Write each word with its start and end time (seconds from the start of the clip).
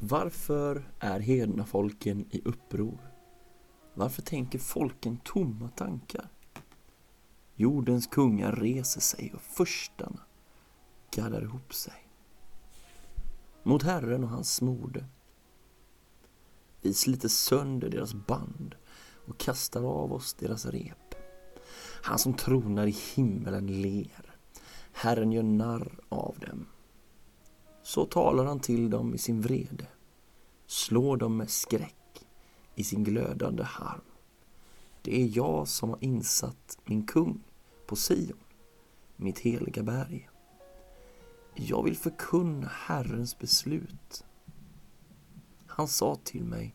Varför 0.00 0.90
är 0.98 1.20
hedna 1.20 1.64
folken 1.64 2.26
i 2.30 2.42
uppror? 2.44 3.12
Varför 3.94 4.22
tänker 4.22 4.58
folken 4.58 5.16
tomma 5.24 5.68
tankar? 5.68 6.28
Jordens 7.54 8.06
kungar 8.06 8.52
reser 8.52 9.00
sig 9.00 9.32
och 9.34 9.42
förstarna 9.42 10.20
gaddar 11.10 11.42
ihop 11.42 11.74
sig 11.74 12.08
mot 13.62 13.82
Herren 13.82 14.24
och 14.24 14.30
hans 14.30 14.54
smorde. 14.54 15.04
Vi 16.80 16.94
sliter 16.94 17.28
sönder 17.28 17.88
deras 17.88 18.14
band 18.14 18.74
och 19.26 19.38
kastar 19.38 19.82
av 19.82 20.12
oss 20.12 20.34
deras 20.34 20.66
rep. 20.66 21.14
Han 22.02 22.18
som 22.18 22.34
tronar 22.34 22.86
i 22.86 22.96
himmelen 23.14 23.82
ler. 23.82 24.36
Herren 24.92 25.32
gör 25.32 25.42
narr 25.42 26.00
av 26.08 26.38
dem. 26.38 26.66
Så 27.88 28.04
talar 28.04 28.44
han 28.44 28.60
till 28.60 28.90
dem 28.90 29.14
i 29.14 29.18
sin 29.18 29.40
vrede, 29.40 29.86
slår 30.66 31.16
dem 31.16 31.36
med 31.36 31.50
skräck 31.50 32.26
i 32.74 32.84
sin 32.84 33.04
glödande 33.04 33.62
harm. 33.62 34.00
Det 35.02 35.22
är 35.22 35.36
jag 35.36 35.68
som 35.68 35.90
har 35.90 35.98
insatt 36.00 36.78
min 36.84 37.06
kung 37.06 37.44
på 37.86 37.96
Sion, 37.96 38.38
mitt 39.16 39.38
heliga 39.38 39.82
berg. 39.82 40.28
Jag 41.54 41.82
vill 41.82 41.96
förkunna 41.96 42.68
Herrens 42.68 43.38
beslut. 43.38 44.24
Han 45.66 45.88
sa 45.88 46.16
till 46.24 46.44
mig, 46.44 46.74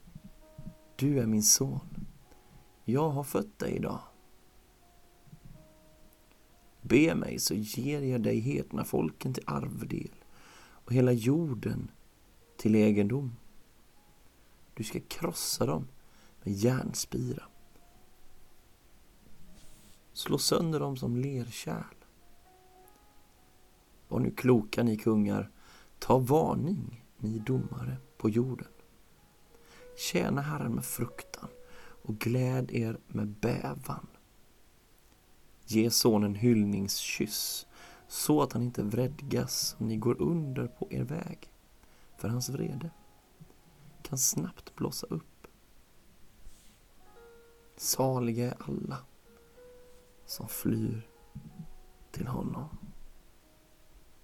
du 0.95 1.19
är 1.19 1.25
min 1.25 1.43
son. 1.43 2.07
Jag 2.85 3.09
har 3.09 3.23
fött 3.23 3.59
dig 3.59 3.75
idag. 3.75 3.99
Be 6.81 7.15
mig 7.15 7.39
så 7.39 7.53
ger 7.53 8.01
jag 8.01 8.21
dig 8.21 8.39
hedna 8.39 8.83
folken 8.83 9.33
till 9.33 9.43
arvdel, 9.47 10.22
och 10.85 10.93
hela 10.93 11.11
jorden 11.11 11.91
till 12.57 12.75
egendom. 12.75 13.35
Du 14.73 14.83
ska 14.83 14.99
krossa 14.99 15.65
dem 15.65 15.87
med 16.43 16.53
järnspira. 16.53 17.43
Slå 20.13 20.37
sönder 20.37 20.79
dem 20.79 20.97
som 20.97 21.17
lerkärl. 21.17 21.95
Var 24.07 24.19
nu 24.19 24.31
kloka 24.31 24.83
ni 24.83 24.97
kungar, 24.97 25.51
ta 25.99 26.17
varning 26.17 27.05
ni 27.17 27.39
domare 27.39 27.97
på 28.17 28.29
jorden. 28.29 28.67
Tjäna 29.97 30.41
Herren 30.41 30.71
med 30.71 30.85
fruktan 30.85 31.49
och 32.03 32.19
gläd 32.19 32.71
er 32.71 32.97
med 33.07 33.27
bävan. 33.27 34.07
Ge 35.65 35.91
sonen 35.91 36.35
hyllningskyss 36.35 37.67
så 38.13 38.41
att 38.41 38.53
han 38.53 38.61
inte 38.61 38.83
vredgas 38.83 39.75
och 39.79 39.85
ni 39.85 39.97
går 39.97 40.21
under 40.21 40.67
på 40.67 40.87
er 40.89 41.03
väg, 41.03 41.51
för 42.17 42.27
hans 42.27 42.49
vrede 42.49 42.91
kan 44.01 44.17
snabbt 44.17 44.75
blossa 44.75 45.07
upp. 45.07 45.47
Saliga 47.75 48.45
är 48.51 48.57
alla 48.67 48.97
som 50.25 50.47
flyr 50.47 51.07
till 52.11 52.27
honom. 52.27 52.77